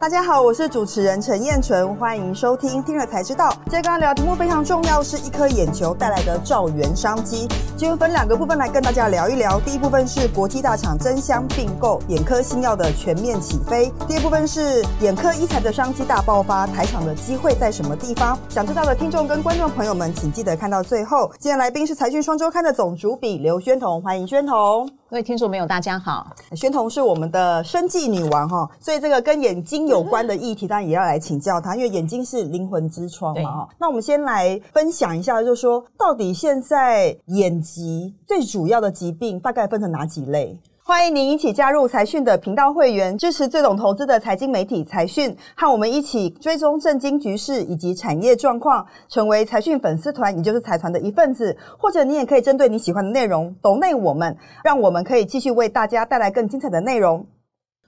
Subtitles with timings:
[0.00, 3.50] 大家好，我是主持人陈燕纯，欢迎收听听了才知道。
[3.64, 7.46] 今天刚刚聊题目非常重要，是一颗眼球带来的兆元商机。
[7.76, 9.60] 今天分两个部分来跟大家聊一聊。
[9.60, 13.92] 第一部分是国际大厂争相并购，眼科新药的全面起飞。
[14.08, 18.38] 第二部分是眼科医材的商机大爆发，台场的机会在什么地方？
[18.48, 21.30] 想知道的听众跟观众朋友们，请记得看到最后。
[21.38, 24.88] 今天来宾是财讯双周刊的总主笔刘宣彤，欢迎宣彤。
[25.10, 26.28] 各位听众朋友，大家好。
[26.54, 33.68] 宣彤是我们的生计女王哈，所以这个跟眼睛有关的议题，当然也要来请教他，因为眼睛是灵魂之窗嘛哈。
[33.78, 40.58] 那我们先来分享一下，就是说到底现在眼疾最主要的疾病大概分成哪几类？
[40.82, 51.56] 欢迎您一起加入财讯的频道会员，支持最懂投资的财经媒体财讯，和我们一起追踪震惊局势以及产业状况，成为财讯粉丝团，也就是财团的一份子。
[51.78, 57.24] 或者你也可以针对你喜欢的内容，抖内我们，让我们可以继续为大家带来更精彩的内容。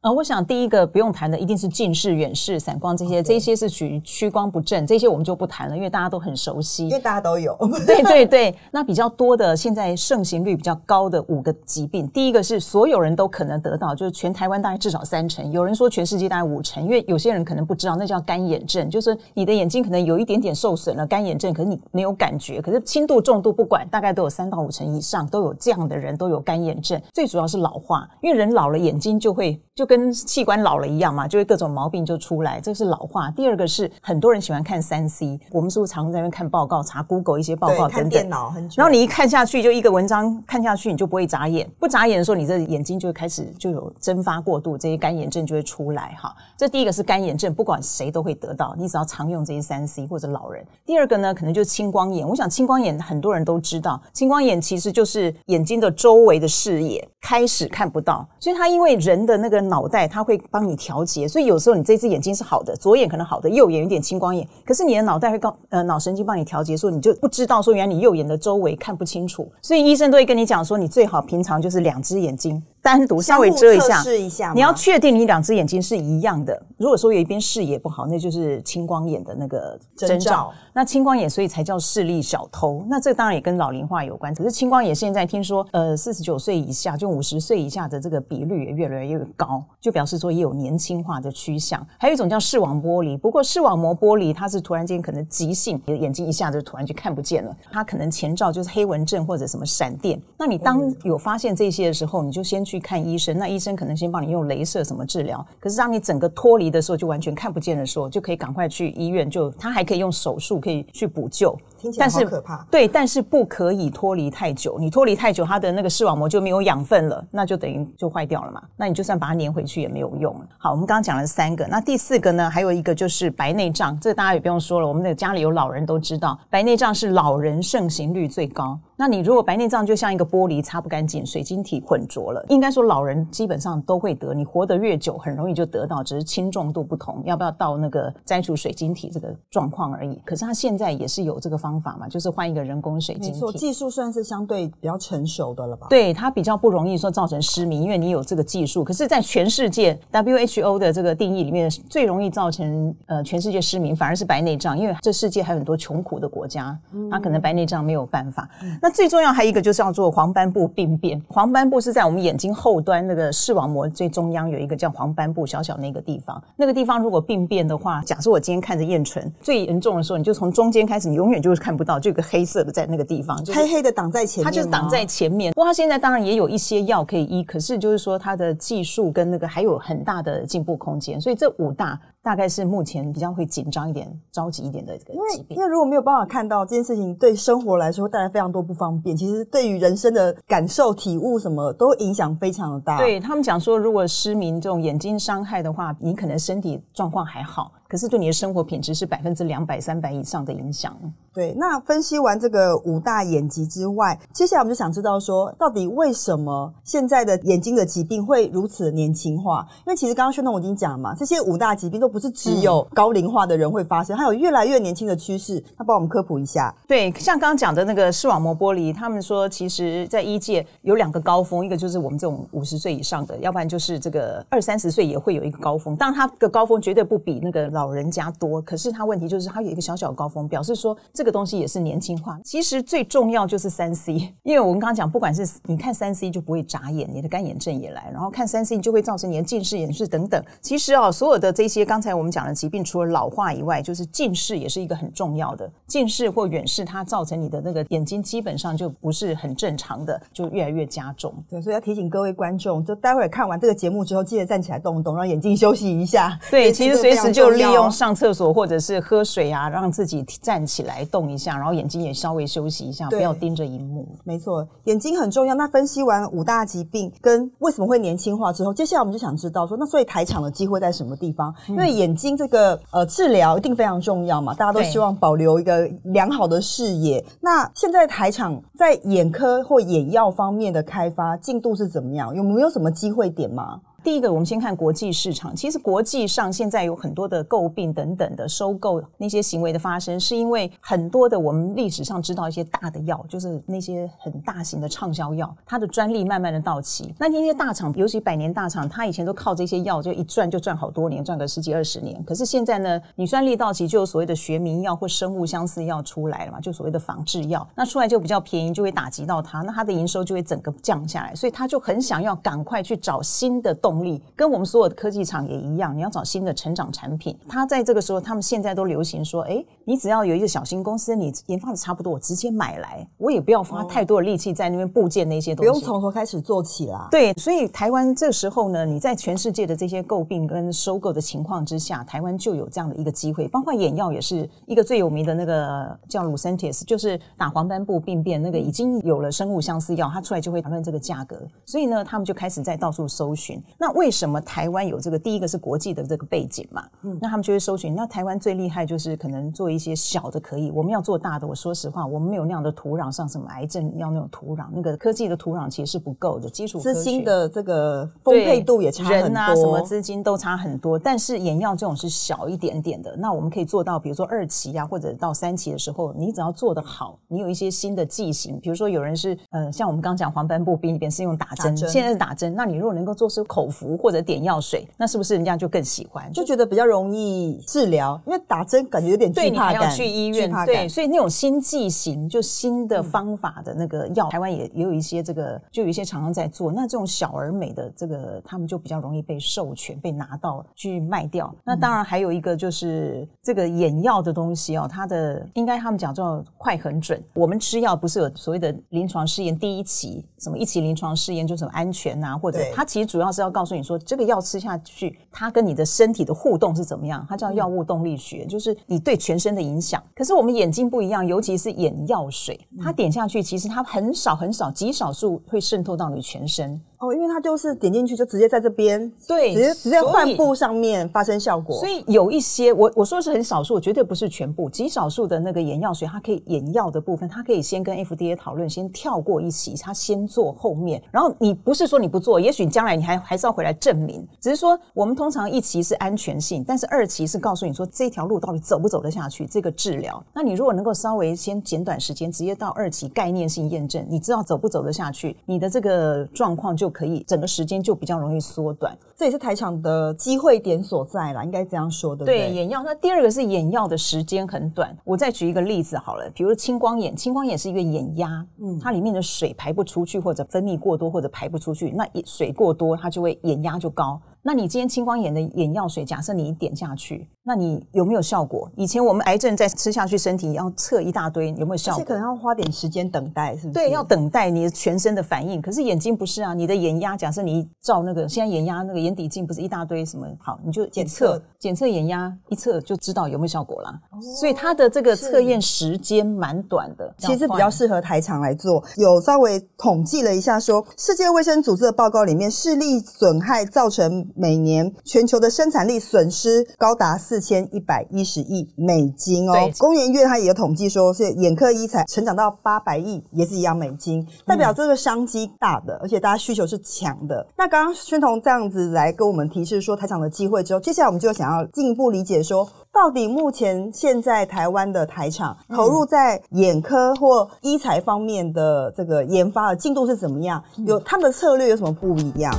[0.02, 7.57] 呃，我想第一个不用谈的一定是近视、远视、散光这些，这些是属于屈光不正，这些我们就不谈了，因为大家都很熟悉，因为大家都有。
[7.87, 30.73] 对对对，那比较多的，现在盛行率比较高的五个疾病，第一个是所有人都可能得到，就是全台湾大概至少三成，有人说全世界大概五成，因为有些人可能不知道，那叫干眼症，就是你的眼睛可能有一点点受损了，干眼症，可是你没有感觉，可是轻度、重度不管，大概都有三到五成以上都有这样的人都有干眼症，最主要是老化，因为人老了眼睛就会就跟器官老。
[30.82, 33.30] 了一样嘛，就会各种毛病就出来，这是老化。
[33.30, 38.29] 第二个是很多人喜欢看三 C，我们是不是常在那边看报告、查 Google 一些报告等等。
[38.74, 41.70] 然后你一看下去，就一个文章看下去，你就不会眨眼。
[41.79, 46.34] 不眨眼的时候，你这眼睛就会开始就有蒸发过度，这些干眼症就会出来哈。
[46.57, 50.66] 这第一个是干眼症，不管谁都会得到，你只要常用这些三 C 或者老人。
[50.84, 52.26] 第二个呢，可能就是青光眼。
[52.26, 72.62] 我想青光眼很多人都知道，青光眼其实就是眼睛的周围的视野开始看不到，所以它因为人的那个脑袋，它会帮你调节，所以有时候你这只眼睛是好的，左眼可能好的，右眼有点青光眼，可是你的脑袋会告呃脑神经帮你调节，说你就不知道说原来你右眼的周围看不清楚，所以医生都会跟你讲说，你最好平常就是两只眼睛。
[72.82, 74.53] 单独稍微遮一下，试一下。
[74.53, 76.60] 你要确定你两只眼睛是一样的。
[76.76, 80.53] 如果说有一边视野不好，那就是青光眼的那个征兆。
[80.75, 82.84] 那青光眼所以才叫视力小偷。
[82.88, 84.34] 那这当然也跟老龄化有关。
[84.34, 91.87] 可是青光眼现在听说，呃，四十九岁以下就五十岁以下的这个比率也越来越高，就表示说也有年轻化的趋向。
[91.99, 97.56] 还有一种叫视网剥离，不过视网膜剥离它是突然间可能急性，你的眼睛一下子突然就看不见了。
[97.71, 100.21] 它可能前兆就是黑纹症或者什么闪电。
[100.37, 102.72] 那你当有发现这些的时候，你就先去。
[102.72, 105.47] 去看医生，那医生可能先帮你用镭射什么治疗。
[105.60, 109.28] 可是当你整个脱离的时候，就完全看不见的时候，就可以赶快去医院。
[109.28, 111.54] 就他还可以用手术可以去补救。
[111.82, 112.65] 听起来好可怕。
[112.70, 114.78] 对，但是不可以脱离太久。
[114.78, 118.62] 你脱离太久，它的那个视网膜就没有养分了，那就等于就坏掉了嘛。
[118.76, 120.32] 那你就算把它粘回去也没有用。
[120.59, 122.48] 好，我们刚刚讲了三个，那第四个呢？
[122.48, 124.87] 还有一个就是白内障，这个大家也不用说了。
[124.87, 128.78] 我们的家里有老人都知道，白内障是老人盛行率最高。
[128.94, 134.32] 那你如果白内障就像一个玻璃擦不干净，水晶体混浊了，应该说老人基本上都会得。
[134.32, 140.21] 你活得越久，很容易就得到，只是轻重度不同，要不要到那个摘除水晶体这个状况而已。
[140.25, 145.87] 可是他现在也是有这个方法嘛，就是换一个人工水晶技术算是相对比较成熟的了吧？
[145.91, 148.83] 对，它比较不容易说造成失明，因为你有这个技术。
[148.83, 156.77] 可是，在全世界 WHO 的这个定义里面，最容易造成呃全世界失明，反而是白内障，因为这世界还有很多穷苦的国家，
[157.10, 158.49] 它可能白内障没有办法。
[158.81, 161.21] 那最重要还有一个就是叫做黄斑部病变。
[161.28, 166.43] 黄斑部是在我们眼睛后端那个视网膜最中央有一个叫黄斑部，小小那个地方。
[166.56, 174.44] 那个地方如果病变的话，假设我今天看着燕唇最严重的时候，你就从中间开始，你永远就是看不到，就有个黑色的在那个地方，就黑黑的挡在前面。
[174.44, 175.52] 它就是挡在前面。
[175.52, 181.20] 不过它现在当然也有一些药可以医，可是就是说它的技术跟那个还有很大的进步空间。
[181.20, 181.96] 所以这五大。
[182.22, 185.56] 大概是目前比较会紧张一点、着急一点的这个疾病。
[185.56, 189.16] 因为如果没有办法看到这件事情，对生活来说带来非常多不方便。
[189.16, 192.99] 其实对于人生的感受、体悟什么都影响非常的大。
[192.99, 197.72] 对他们讲说，如果失明这种眼睛伤害的话，你可能身体状况还好。
[197.88, 200.97] 可是对你的生活品质是百分之两百、三百以上的影响。
[201.30, 209.66] 对，那分析完这个五大眼疾之外，接下来我们就想知道说，到底为什么现在的眼睛的疾病会如此年轻化？
[209.86, 215.62] 因为其实刚刚宣东我已经讲了嘛，这些五大疾病都不是只有高龄化的人会发生，还有越来越年轻的趋势。
[215.78, 216.74] 那帮我们科普一下。
[216.86, 225.97] 对，像刚刚讲的那个视网膜剥离，他们说其实在医界有两个高峰，一个就是我们这种五十岁以上的，要不然就是这个二三十岁也会有一个高峰。
[225.97, 227.92] 当然，它的高峰绝对不比那个老。
[227.92, 232.36] 人家多，可是它问题就是它有一个小小的高峰，表示说这这个东西也是年轻化。
[232.42, 240.44] 其实最重要就是三 C，因为我们刚刚讲，不管是你看三 C 就不会眨眼，你的干眼症也来，然后看三 C 就会造成你的近视、眼视等等。
[240.60, 245.71] 其实啊，所有的这些刚才我们讲的疾病，除了老化以外，就是近视也是一个很重要的。
[245.87, 251.33] 近视或远视，它造成你的那个眼睛基本上就不是很正常的，就越来越加重。
[251.49, 256.37] 对，所以要提醒各位观众，就待会儿看完这个节目之后，记得站起来动一动，让眼睛休息一下。
[256.51, 264.09] 对，其实随时就利用上厕所或者是喝水啊，让自己站起来动一下，然后眼睛也稍微休息一下，不要盯着荧幕。
[264.25, 265.55] 没错，眼睛很重要。
[265.55, 271.55] 那分析完五大疾病跟为什么会年轻化之后，接下来我们就想知道说，那所以台场的机会在什么地方？
[271.69, 277.25] 因为眼睛这个呃治疗一定非常重要嘛，大家都希望保留一个良好的视野。
[277.41, 282.35] 那现在台场在眼科或眼药方面的开发进度是怎么样？
[282.35, 283.81] 有没有什么机会点吗？
[284.05, 285.55] 第一个，我们先看国际市场。
[285.55, 297.15] 其实国际上现在有很多的诟病等等的收购那些行为的发生，是因为很多的我们历史上知道一些大的药，就是那些很大型的畅销药，它的专利慢慢的到期。
[297.17, 302.21] 那那些大厂，尤其百年大厂，它以前都靠这些药就一赚就赚好多年，赚个十几二十年。
[302.25, 313.92] 可是现在呢，你专利到期，就有所谓的学名药或生物相似药出来了嘛，就所谓的仿制药，那出来就比较便宜，就会打击到它，那它的营收就会整个降下来，所以他就很想要赶快去找新的动。
[313.93, 317.37] 动力跟我们所有的科技厂也一样，你要找新的成长产品。
[317.47, 327.09] 它在这个时候，他们现在都流行说：，哎，你只要有一个小型公司，你研发的差不多，我直接买来，我也不要花太多的力气在那边部件那些东西，不用从头开始做起啦。
[327.11, 333.47] 对，所以台湾这时候呢，你在全世界的这些诟病跟收购的情况之下，台湾就有这样的一个机会。
[333.49, 341.37] 包括眼药也是一个最有名的那个叫 Lucentis，就是打黄斑部病变那个已经有了生物相似药，它出来就会谈论这个价格。
[341.67, 343.62] 所以呢，他们就开始在到处搜寻。
[343.82, 345.19] 那为什么台湾有这个？
[345.19, 347.93] 第一个是国际的这个背景嘛，嗯，那他们就会搜寻。
[347.96, 351.44] 那台湾最厉害就是可能做一些小的可以，我们要做大的。
[351.44, 356.49] 我说实话，我们没有那样的土壤，像什么癌症要那种土壤，那个科技的土壤其实是不够的。
[356.49, 360.96] 基础资金的这个丰沛度也差很多，什么资金都差很多。
[360.96, 376.31] 但是眼药这种是小一点点的，那我们可以做到，比如说二期啊，或者到三期的时候，你只要做得好，你有一些新的剂型，比如说有人是呃，像我们刚讲黄斑部病里边是用打针，现在是打针，那你如果能够做出口服或者点药水，那是不是人家就更喜欢？
[376.33, 379.91] 就觉得比较容易治疗，因为打针感觉有点惧怕感。
[379.93, 386.73] 去医院，对，所以那种新剂型，就新的方法的那个药，台湾也也有一些这个，就有一些厂商在做。
[386.73, 391.55] 那这种小而美的这个，他们就比较容易被授权、被拿到去卖掉。
[391.65, 397.23] 那当然还有一个就是这个眼药的东西哦，它的应该他们讲叫快很准。
[397.35, 405.19] 我们吃药不是有所谓的临床试验第一期，什么一期临床试验就什么安全啊，或者它其实主要是要告诉你说这个药吃下去。
[405.31, 407.25] 它跟你的身体的互动是怎么样？
[407.29, 410.03] 它叫药物动力学，就是你对全身的影响。
[410.14, 416.81] 可是我们眼睛不一样，尤其是眼药水，它点下去，其实它很少很少，极少数会渗透到你全身。
[417.03, 421.77] 哦，因为它就是点进去就直接在这边，对，直接直接换布上面发生效果。
[421.77, 431.03] 所以有一些，我我说的是很少数，绝对不是全部，极少数的那个眼药水，它可以眼药的部分，它可以先跟 FDA 讨论，先跳过一期，它先做后面。
[431.11, 434.25] 然后你不是说你不做，也许将来你还还是要回来证明。
[434.41, 440.23] 只是说我们通常一期是安全性，但是二期是告诉你说这条路到底走不走得下去，这个治疗。
[440.33, 447.73] 那你如果能够稍微先简短时间，直接到二期概念性验证，你知道走不走得下去，你的这个状况就可以整个时间。
[447.83, 452.25] 就比较容易缩短，这也是台场的机会点所在啦，应该这样说的。
[452.25, 452.83] 对，眼药。
[452.85, 454.96] 那第二个是眼药的时间很短。
[455.03, 464.20] 我再举一个例子好了，比如青光眼，青光眼是一个眼压，嗯，它里面的水排不出去，或者分泌过多，或者排不出去，那水过多，它就会眼压就高。
[464.44, 468.69] 那你今天青光眼的眼药水，假设你一点下去，那你有没有效果？
[468.77, 472.05] 以前我们癌症在吃下去，身体要测一大堆，有没有效果？
[472.05, 473.75] 可能要花点时间等待，是不是？
[473.75, 475.63] 对，要等待你的全身的反应。
[475.63, 480.27] 可是眼睛不是啊，你的眼压，假设你照那个现在眼压那个眼底镜，不是一大堆什么？
[480.41, 483.96] 好，你就检测检测眼压，一测就知道有没有效果啦。
[484.41, 488.82] 所以它的这个测验时间蛮短的，其实比较适合台场来做。
[488.96, 494.27] 有稍微统计了一下，说世界卫生组织的报告里面，视力损害造成。
[494.36, 499.55] 每年全球的生产力损失高达四千一百一十亿美金哦。
[499.79, 507.46] 工研院它也有统计说，是眼科医材成长到八百亿，也是一样美金，代表这个商机大的，而且大家需求是强的。
[507.56, 520.62] 那刚刚宣彤这样子来跟我们提示说台场的机会之后，接下来我们就想要进一步理解说，到底目前现在台湾的台场投入在眼科或医材方面的这个研发的进度是怎么样？
[520.86, 522.52] 有他们的策略有什么不一样？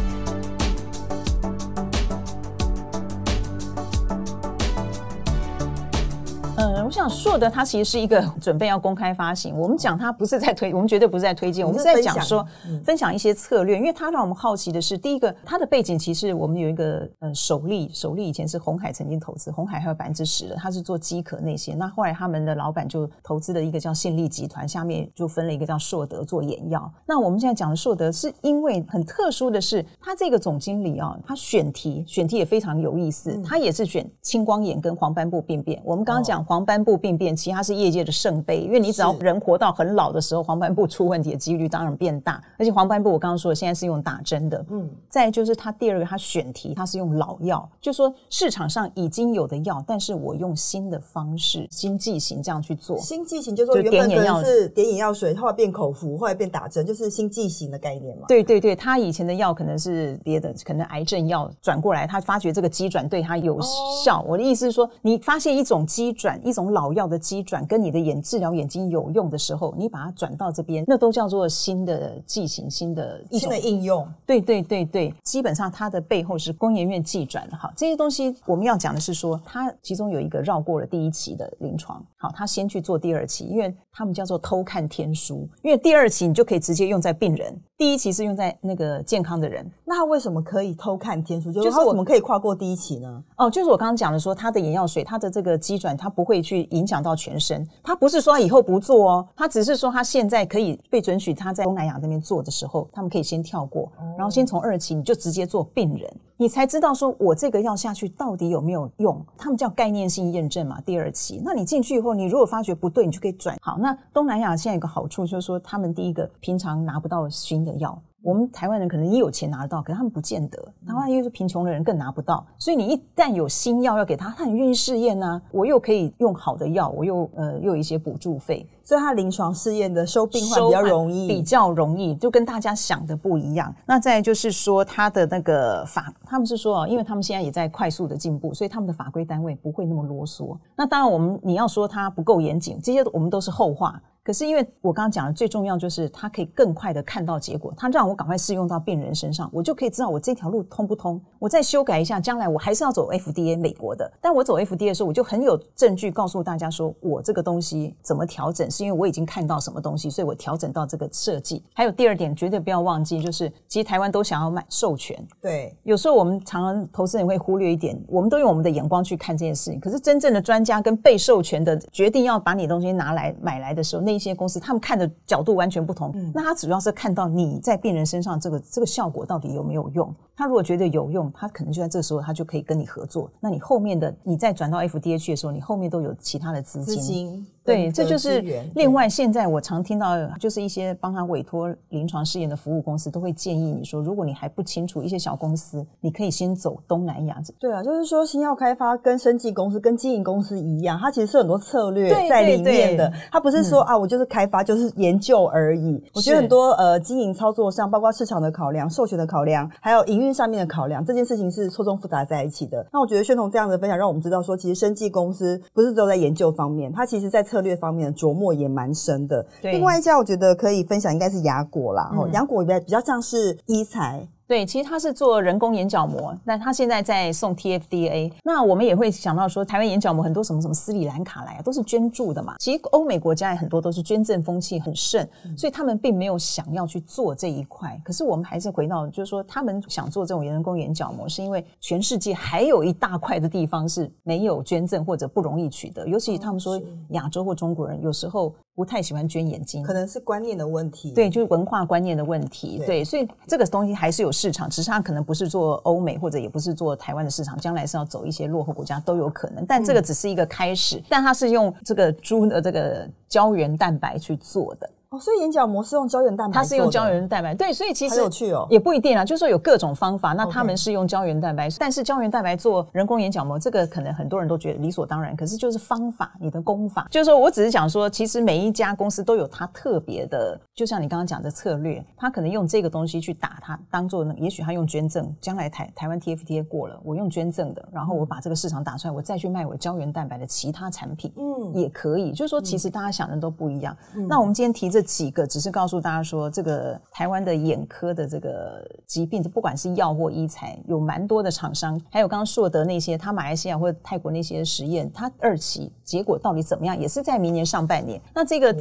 [6.94, 12.46] 想硕德它其实是一个准备要公开发行，我们讲它不是在推，我们绝对不是在推荐，我们是在讲说
[12.84, 26.92] 分享一些策略，因为它让我们好奇的是，第一个它的背景其实我们有一个呃首例，首例以前是红海曾经投资，红海还有百分之十的，它是做机壳那些，那后来他们的老板就投资了一个叫信利集团，下面就分了一个叫硕德做眼药。
[27.06, 35.82] 那我们现在讲的硕德是因为很特殊的是，他这个总经理啊，他选题选题也非常有意思，他也是选青光眼跟黄斑部病变。
[35.84, 42.42] 我们刚刚讲黄斑部病变，其实它是业界的圣杯，因为你只要人活到很老的时候，黄斑部出问题的几率当然变大。
[42.58, 44.66] 而且黄斑部我刚刚说的，现在是用打针的。
[44.70, 52.98] 嗯，再就是他第二个，他选题他是用老药，就说市场上已经有的药，但是我用新的方式，新剂型这样去做。
[52.98, 58.25] 新剂型就说原本可能是点眼药水，后来变口服，后来变打针，就是新剂型的概念嘛。
[58.28, 63.60] 对对对，他以前的药可能是别的，可能癌症药转过来，他发觉这个机转对他有
[64.04, 64.24] 效。
[64.28, 74.06] 我的意思是说，你发现一种机转，一种老药的机转跟你的眼治疗眼睛有用的时候，你把它转到这边，那都叫做新的剂型、新的新的应用。
[74.25, 77.72] 对对对对，基本上它的背后是工研院技转的哈。
[77.77, 89.70] 这些东西我们要讲的是说，它其中有一个绕过了第一期的临床，好，他先去做第二期，因为他们叫做偷看天书，因为第二期你就可以直接用在病人，第一期是用在那个健康的人。
[89.86, 91.51] 那他为什么可以偷看天书？
[91.51, 93.24] 就是他怎么可以跨过第一期呢？
[93.38, 97.67] 哦，就是我刚刚讲的说，他的眼药水，他的这个机转，它不会去影响到全身。
[97.82, 109.20] 他不是说以后不做哦，他只是说他现在可以被准许他在东南亚那边做的时候，他们可以先跳过，然后先从二期你就直接做病人，你才知道说我这个药下去到底有没有用。
[109.38, 111.41] 他们叫概念性验证嘛，第二期。
[111.43, 113.58] 那你进去以后，你如果发觉不对，你就可以转。
[113.62, 118.01] 好，那东南亚现在有个好处就是说，他们第一个平常拿不到新的药。
[118.24, 120.58] 我们台湾人可能也有钱拿得到，可是他们不见得。
[120.88, 125.42] 台湾因为是贫穷的人更拿不到，所以你一旦有新药要给他，他很愿意试验呐。
[125.51, 133.74] 我又可以用好的药，我又呃又有一些补助费，所以他临床试验的收病患比较容易，比较容易，就跟大家想的不一样。
[133.86, 140.58] 那再就是说，他的那个法，他们是说啊，因为他们现在也在快速的进步，所以他们的法规单位不会那么啰嗦。
[140.75, 144.02] 那当然，我们你要说它不够严谨，这些我们都是后话。
[144.25, 161.63] 可是因为我刚刚讲的最重要就是它可以更快的看到结果，它让我赶快适用到病人身上，我就可以知道我这条路通不通，我再修改一下，将来我还是要走 FDA 美国的，但我走 FDA 的时候，我就很有证据告诉大家说我这个东西怎么调整，是因为我已经看到什么东西，所以我调整到这个设计。
[161.74, 176.13] 还有第二点，绝对不要忘记，就是其实台湾都想要买授权，对，有时候我们常常投资人会忽略一点，我们都用我们的眼光去看这件事情，可是真正的专家跟被授权的决定要把你东西拿来买来的时候，那一些公司他们看的角度完全不同。
[176.34, 180.13] 那他主要是看到你在病人身上这个这个效果到底有没有用。
[180.36, 183.30] 他如果觉得有用，他可能就在这个时候他就可以跟你合作。
[183.39, 187.46] 那你后面的你再转到 FDA 去的时候，你后面都有其他的资金。
[187.63, 188.43] 对，这就是
[188.75, 189.08] 另外。
[189.13, 197.39] 现在我常听到，就是一些帮他委托临床试验的服务公司都会建议你说，如果你还不清楚一些小公司，你可以先走东南亚。
[197.60, 203.12] 对啊，就是说新药开发跟生技公司、跟经营公司一样，它其实是很多策略在里面的。
[203.32, 206.03] 它不是说啊，我就是开发，就是研究而已。
[206.15, 212.84] 我觉得很多呃经营操作上，包括市场的考量、授权的考量，还有营运上面的考量，这件事情是错综复杂在一起的。
[212.91, 219.46] 那我觉得宣彤这样的分享，让我们知道说，其实生技公司不是只有在研究方面，它其实在策略方面的琢磨也蛮深的。
[219.62, 222.12] 另外一家我觉得可以分享，应该是雅果啦。
[222.18, 224.28] 哦，雅果比较比较像是医材。
[224.54, 228.32] 对，其实他是做人工眼角膜，那他现在在送 TFDA。
[228.44, 232.58] 那我们也会想到说，台湾眼角膜很多什么什么斯里兰卡来啊，都是捐助的嘛。
[232.60, 238.00] 其实欧美国家也很多都是捐赠风气很盛，所以他们并没有想要去做这一块。
[238.06, 246.80] 可是我们还是回到，就是说他们想做这种人工眼角膜，是因为全世界还有一大块的地方是没有捐赠或者不容易取得，尤其他们说
[247.10, 248.54] 亚洲或中国人有时候。
[248.76, 251.12] 不太喜欢捐眼睛，可能是观念的问题。
[251.12, 252.82] 对，就是文化观念的问题。
[252.88, 259.66] 对，所以这个东西还是有市场，只是它可能不是做欧美，或者也不是做台湾的市场，将来是要走一些落后国家都有可能。
[259.66, 264.90] 但这个只是一个开始，但它是用这个猪的这个胶原蛋白去做的。
[265.13, 270.34] 哦，所以眼角膜是用胶原蛋白，它是用胶原蛋白，对，所以其实很有趣哦，也不一定啊，就是说有各种方法。
[270.34, 293.96] 那他们是用胶原蛋白，但是胶原蛋白做人工眼角膜，这个可能很多人都觉得理所当然，可是就是方法，你的功法，就是说我只是讲说，其实每一家公司都有它特别的，就像你刚刚讲的策略，他可能用这个东西去打它，当做呢，也许他用捐赠，将来台台湾 TFTA 过了，我用捐赠的，然后我把这个市场打出来，我再去卖我胶原蛋白的其他产品，嗯，也可以，就是说其实大家想的都不一样。
[294.27, 308.20] 那我们今天提这几个只是告诉大家说，这个台湾的眼科的这个疾病，不管是药或医材，有蛮多的厂商，还有刚刚硕德那些，他马来西亚或者泰国那些实验，他二期结果到底怎么样，也是在明年上半年。
[308.34, 308.76] 那这个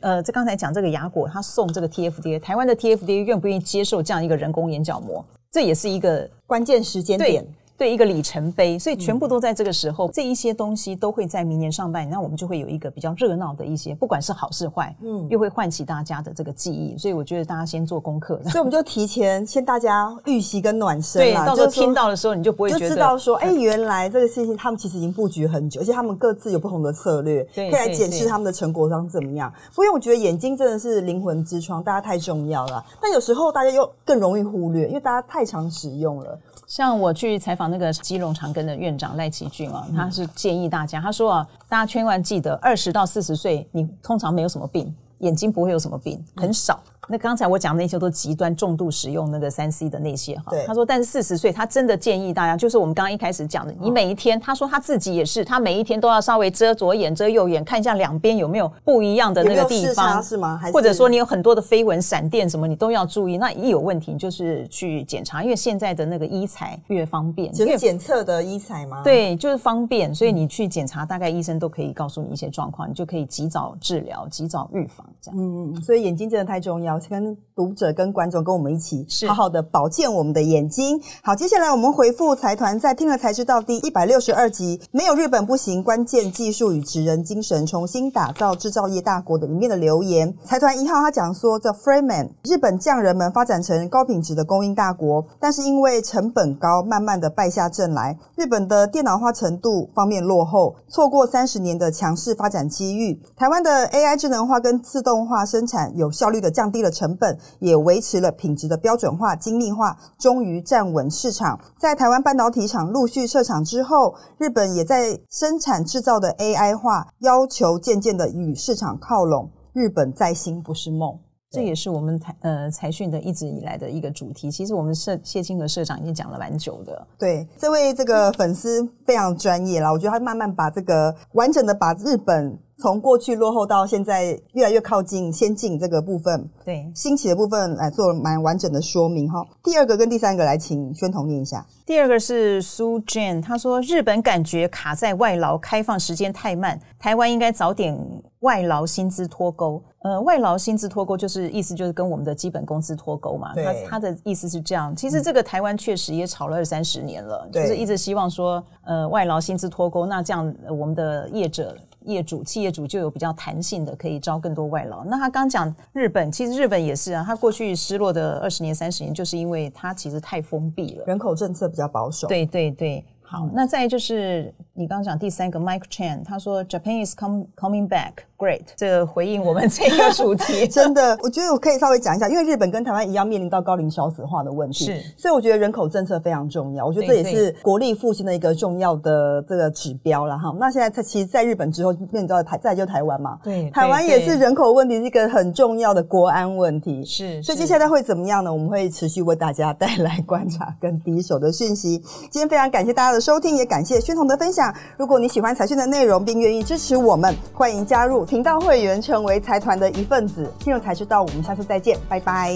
[0.00, 5.24] 呃，这刚才讲这个雅果，他送这个 TFDA，台湾的 TFDA 愿不愿意接受这样一个人工眼角膜？
[5.50, 7.44] 这也是一个关键时间点。
[7.76, 16.96] 对一个里程碑，所以全部都在这个时候，这一些东西都会在明年上半年，那我们就会有一个比较热闹的一些，不管是好是坏，嗯，又会唤起大家的这个记忆。
[16.96, 29.52] 所以我觉得大家先做功课，所以我们就提前先大家预习跟暖身，对，到时候听到的时候你就不会就知道说，哎，原来这个事情他们其实已经布局很久，而且他们各自有不同的策略，可以来检视他们的成果上怎么样。
[29.72, 32.84] 所以我觉得眼睛真的是灵魂之窗，大家太重要了。
[33.00, 36.38] 但有时候大家又更容易忽略，因为大家太常使用了。
[36.74, 46.80] 像我去采访那个基隆长庚的院长赖奇俊啊，他是建议大家，他说啊，大家千万记得，二十到四十岁，你通常没有什么病，眼睛不会有什么病，很少。
[47.06, 60.58] 那刚才我讲那些都极端重度使用那个三 C 的那些哈，他说，但是四十岁他真的建议大家，就是我们刚刚一开始讲的，你每一天，他说他自己也是，他每一天都要稍微遮左眼遮右眼，看一下两边有没有不一样的那个地方是吗？
[60.72, 63.36] 或者说你有很多的飞蚊、闪电什么，你都要注意。
[63.36, 69.02] 那一有问题就是去检查，因为现在的那个医材越方便，就是检测的医材吗？
[69.04, 75.38] 对，就是方便，所以你去检查，大概医生都可以告诉你一些状况，你就可以及早治疗、及早预防这样。
[75.38, 77.74] 嗯嗯，所以眼睛真的太重要，跟读。
[77.74, 81.00] 者跟观众跟我们一起好好的保健我们的眼睛。
[81.24, 90.32] 好，接下来我们回复财团在听了才知道第一百六十二集，没有日本不行，关键技术与职人精神，重新打造制造业大国的里面的留言。
[90.44, 98.16] 财团一号他讲说，The Freeman，日本匠人们发展成高品质的供应大国，但是因为成本高，慢慢的败下阵来。
[98.36, 103.20] 日本的电脑化程度方面落后，错过三十年的强势发展机遇。
[103.36, 107.36] 台湾的 AI 智能化跟自动化生产有效率的降低了成本。
[107.58, 111.58] 也维持了品质的标准化、精密化，终于站稳市场。
[111.76, 119.50] 在台湾半导体厂陆续设厂之后，日本也在生产制造的 AI 化要求渐渐的与市场靠拢。
[119.72, 121.18] 日本在心不是梦，
[121.50, 124.50] 这也是我们财呃财讯的一直以来的一个主题。
[124.50, 127.04] 其实我们社谢清和社长已经讲了蛮久的。
[127.18, 132.58] 对，这位这个粉丝非常专业啦，我觉得他慢慢把这个完整的把日本。
[132.84, 139.42] 从过去落后到现在越来越靠近先进这个部分，对兴起的部分来做蛮完整的说明哈。
[139.62, 141.64] 第二个跟第三个来请宣彤念一下。
[141.86, 147.98] 第二个是苏 Jane，他说日本感觉卡在外劳开放时间太慢，台湾应该早点
[148.40, 149.82] 外劳薪资脱钩。
[150.00, 153.54] 呃，外劳薪资脱钩就是意思就是跟我们的基本工资脱钩嘛。
[153.54, 154.94] 他他的意思是这样。
[154.94, 161.74] 其实这个台湾确实也吵了二三十年了，就是一直希望说呃外劳薪资脱钩，那这样我们的业者。
[162.04, 165.04] 业主、企业主就有比较弹性的，可以招更多外劳。
[165.04, 172.28] 那他刚讲日本，其实日本也是啊，他过去失落的二十年、三十年，就是因为他其实太封闭了，人口政策比较保守。
[172.28, 173.04] 对对对。
[173.26, 178.12] 好，那再就是你刚刚讲第三个，Mike Chan，他说 Japan is com coming back。
[178.44, 190.54] Great，这个回应我们这个主题， 真的，我觉得我可以稍微讲一下，因为日本跟台湾一样面临到高龄少子化的问题，是，所以我觉得人口政策非常重要，我觉得这也是国力复兴的一个重要的这个指标了哈。
[190.60, 198.52] 那现在在其实，在日本之后，面临到台再就台湾嘛，对，台湾也是人口问题是一个很重要的国安问题，是，所以接下来会怎么样呢？
[198.52, 201.96] 我们会持续为大家带来观察跟第一手的讯息。
[202.30, 204.70] 今天非常感谢大家的收听，也感谢宣彤的分享。
[204.98, 208.26] 如果你喜欢财讯的内容，并愿意支持我们，欢迎加入。
[208.34, 211.22] 频道会员成为财团的一份子，听了才知道。
[211.22, 212.52] 我们下次再见，拜拜。